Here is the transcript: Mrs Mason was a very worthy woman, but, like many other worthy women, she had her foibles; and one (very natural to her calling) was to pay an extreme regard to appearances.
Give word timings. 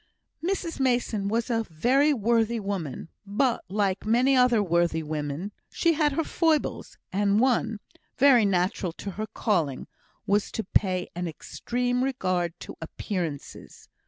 Mrs 0.43 0.79
Mason 0.79 1.27
was 1.27 1.51
a 1.51 1.61
very 1.69 2.11
worthy 2.11 2.59
woman, 2.59 3.09
but, 3.23 3.63
like 3.69 4.03
many 4.03 4.35
other 4.35 4.63
worthy 4.63 5.03
women, 5.03 5.51
she 5.69 5.93
had 5.93 6.13
her 6.13 6.23
foibles; 6.23 6.97
and 7.13 7.39
one 7.39 7.77
(very 8.17 8.43
natural 8.43 8.93
to 8.93 9.11
her 9.11 9.27
calling) 9.27 9.85
was 10.25 10.51
to 10.53 10.63
pay 10.63 11.07
an 11.15 11.27
extreme 11.27 12.03
regard 12.03 12.59
to 12.61 12.75
appearances. 12.81 13.89